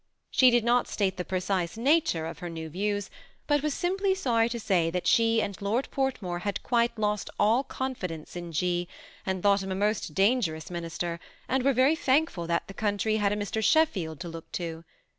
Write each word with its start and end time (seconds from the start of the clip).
She 0.31 0.49
did 0.49 0.63
not 0.63 0.87
state 0.87 1.17
the 1.17 1.23
pre 1.23 1.37
cise 1.39 1.77
nature 1.77 2.25
of 2.25 2.39
her 2.39 2.49
new 2.49 2.69
views, 2.69 3.11
but 3.45 3.61
was 3.61 3.75
simply 3.75 4.15
sorry 4.15 4.49
to 4.49 4.59
say 4.59 4.89
that 4.89 5.05
she 5.05 5.43
and 5.43 5.61
Lord 5.61 5.89
Portmore 5.91 6.39
had 6.39 6.63
quite 6.63 6.97
lost 6.97 7.29
all 7.39 7.63
confidence 7.63 8.35
in 8.35 8.51
G., 8.51 8.87
and 9.27 9.43
thought 9.43 9.61
him 9.61 9.71
a 9.71 9.75
most 9.75 10.15
dangerous 10.15 10.71
minister, 10.71 11.19
and 11.47 11.61
were 11.61 11.71
very 11.71 11.95
thankful 11.95 12.47
that 12.47 12.67
the 12.67 12.73
country 12.73 13.17
had 13.17 13.31
a 13.31 13.35
Mr. 13.35 13.63
Sheffield 13.63 14.19
to 14.21 14.27
look 14.27 14.51
to. 14.53 14.83